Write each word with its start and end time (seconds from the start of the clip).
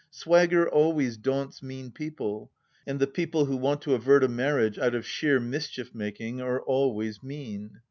Swagger 0.09 0.67
always 0.67 1.15
daunts 1.15 1.61
mean 1.61 1.91
people, 1.91 2.51
and 2.87 2.99
the 2.99 3.05
people 3.05 3.45
who 3.45 3.55
want 3.55 3.83
to 3.83 3.93
avert 3.93 4.23
a 4.23 4.27
marriage 4.27 4.79
out 4.79 4.95
of 4.95 5.05
sheer 5.05 5.39
mischief 5.39 5.93
making 5.93 6.41
are 6.41 6.59
always 6.61 7.21
mean. 7.21 7.77